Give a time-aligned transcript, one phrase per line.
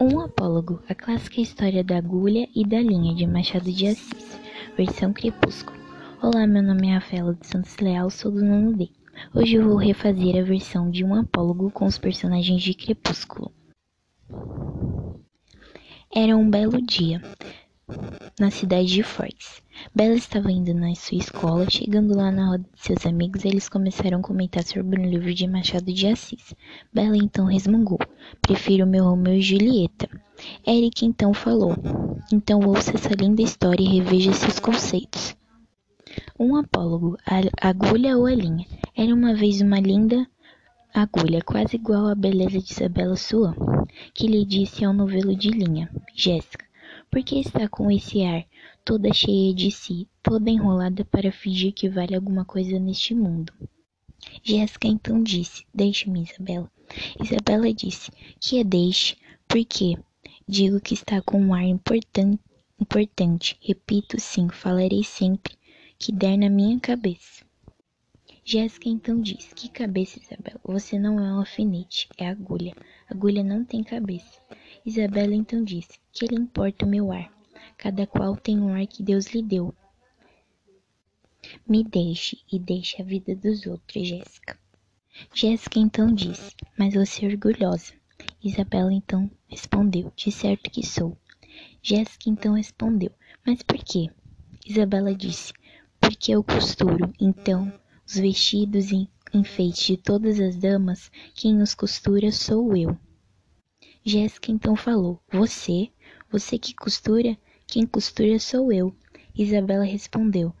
[0.00, 4.40] Um Apólogo, a clássica história da agulha e da linha de Machado de Assis,
[4.76, 5.76] versão Crepúsculo.
[6.22, 8.90] Olá, meu nome é Rafaela de Santos Leal, sou do nono D.
[9.34, 13.50] Hoje eu vou refazer a versão de um Apólogo com os personagens de Crepúsculo.
[16.14, 17.20] Era um belo dia
[18.38, 19.60] na cidade de Forks.
[19.94, 24.18] Bella estava indo na sua escola, chegando lá na roda de seus amigos, eles começaram
[24.18, 26.54] a comentar sobre um livro de Machado de Assis.
[26.92, 27.98] Bella então resmungou:
[28.40, 30.08] Prefiro meu Romeu e Julieta.
[30.66, 31.74] Eric então falou:
[32.32, 35.36] Então ouça essa linda história e reveja seus conceitos.
[36.38, 38.66] Um apólogo, a agulha ou a linha.
[38.96, 40.26] Era uma vez uma linda
[40.92, 43.54] agulha, quase igual à beleza de Isabela Swan,
[44.14, 46.64] que lhe disse ao novelo de linha: Jéssica,
[47.10, 48.44] por que está com esse ar,
[48.88, 53.52] toda cheia de si, toda enrolada para fingir que vale alguma coisa neste mundo?
[54.42, 56.72] Jéssica então disse: Deixe-me, Isabela.
[57.22, 58.10] Isabela disse:
[58.40, 59.14] Que a deixe,
[59.46, 59.98] porque
[60.48, 62.40] digo que está com um ar importante.
[62.80, 65.52] Importante, repito, sim, falarei sempre
[65.98, 67.44] que der na minha cabeça.
[68.42, 70.60] Jéssica então disse: Que cabeça, Isabela?
[70.64, 72.74] Você não é um alfinete, é agulha.
[73.06, 74.40] Agulha não tem cabeça.
[74.86, 77.37] Isabela então disse: Que lhe importa o meu ar?
[77.76, 79.74] Cada qual tem um ar que Deus lhe deu.
[81.68, 84.58] Me deixe e deixe a vida dos outros, Jéssica.
[85.32, 87.92] Jéssica então disse: Mas você é orgulhosa.
[88.42, 91.16] Isabela então respondeu: De certo que sou.
[91.82, 93.10] Jéssica então respondeu:
[93.46, 94.10] Mas por quê?
[94.66, 95.52] Isabela disse:
[96.00, 97.12] Porque eu costuro.
[97.20, 97.72] Então,
[98.06, 102.98] os vestidos e enfeites de todas as damas, quem os costura sou eu.
[104.04, 105.90] Jéssica então falou: Você?
[106.30, 107.36] Você que costura?
[107.70, 108.96] Quem costura sou eu.
[109.36, 110.54] Isabela respondeu: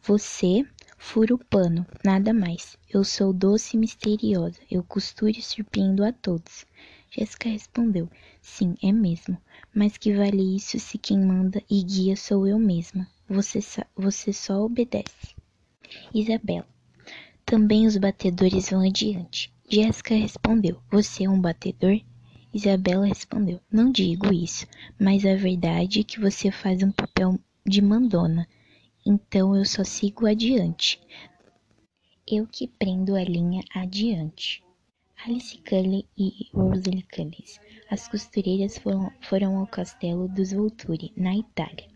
[0.00, 0.64] Você
[0.96, 2.78] fura o pano, nada mais.
[2.88, 4.58] Eu sou doce e misteriosa.
[4.70, 6.64] Eu costuro e surpreendo a todos.
[7.10, 8.08] Jéssica respondeu:
[8.40, 9.36] Sim, é mesmo.
[9.74, 13.06] Mas que vale isso se quem manda e guia sou eu mesma?
[13.28, 13.58] Você,
[13.94, 15.36] você só obedece.
[16.14, 16.66] Isabela:
[17.44, 19.52] Também os batedores vão adiante.
[19.68, 22.00] Jéssica respondeu: Você é um batedor?
[22.54, 24.64] Isabela respondeu: Não digo isso,
[24.96, 28.46] mas a verdade é que você faz um papel de mandona.
[29.04, 31.00] Então eu só sigo adiante.
[32.24, 34.62] Eu que prendo a linha adiante.
[35.26, 37.44] Alice Cully e Rosalie Cully,
[37.90, 41.88] as costureiras foram, foram ao castelo dos Volturi, na Itália.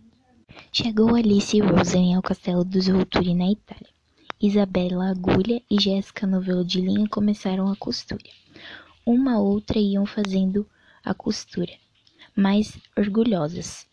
[0.73, 3.93] Chegou Alice e Rosalie ao castelo dos Volturi, na Itália.
[4.41, 8.25] Isabela Agulha e Jéssica Novelo de Linha começaram a costura
[9.11, 10.69] uma a outra iam fazendo
[11.03, 11.73] a costura,
[12.37, 13.89] mais orgulhosas.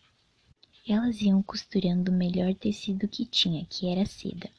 [0.86, 4.50] Elas iam costurando o melhor tecido que tinha, que era seda,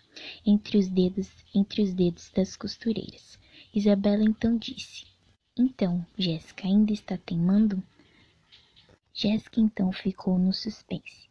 [0.44, 3.38] entre os dedos, entre os dedos das costureiras.
[3.72, 5.06] Isabela então disse:
[5.56, 7.84] Então, Jéssica ainda está teimando?
[9.14, 11.30] Jéssica então ficou no suspense.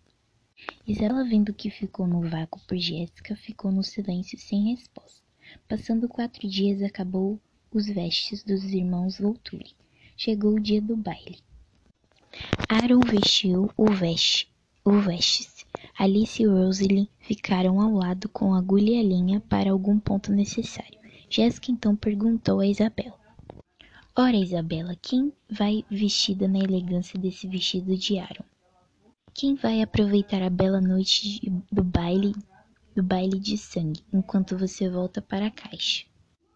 [0.87, 5.21] Isabela, vendo que ficou no vácuo por Jéssica, ficou no silêncio sem resposta.
[5.69, 7.41] Passando quatro dias, acabou
[7.77, 9.77] os vestes dos irmãos Volturi.
[10.17, 11.39] Chegou o dia do baile.
[12.71, 14.49] Aaron vestiu o veste,
[14.83, 15.67] o vestes.
[15.99, 20.99] Alice e Rosalie ficaram ao lado com agulha e a linha para algum ponto necessário.
[21.29, 23.19] Jéssica então perguntou a Isabela.
[24.17, 28.45] Ora, Isabela, quem vai vestida na elegância desse vestido de Aaron?
[29.35, 32.35] Quem vai aproveitar a bela noite do baile,
[32.95, 36.07] do baile de sangue, enquanto você volta para a caixa?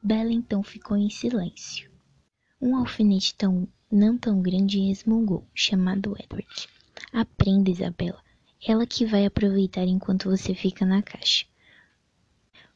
[0.03, 1.91] Bela então ficou em silêncio.
[2.59, 6.69] Um alfinete tão, não tão grande resmungou, chamado Edward.
[7.13, 8.23] Aprenda, Isabela.
[8.67, 11.45] Ela que vai aproveitar enquanto você fica na caixa.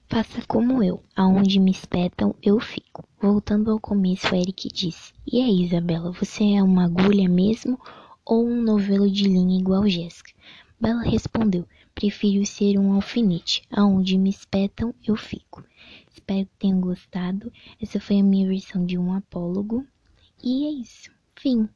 [0.06, 3.08] Faça como eu, aonde me espetam, eu fico.
[3.18, 7.80] Voltando ao começo, Eric disse: E aí, Isabela, você é uma agulha mesmo
[8.22, 10.30] ou um novelo de linha igual Jéssica?
[10.78, 15.64] Bela respondeu: Prefiro ser um alfinete, aonde me espetam, eu fico.
[16.12, 17.52] Espero que tenham gostado.
[17.80, 19.86] Essa foi a minha versão de um apólogo.
[20.42, 21.10] E é isso.
[21.36, 21.68] Fim.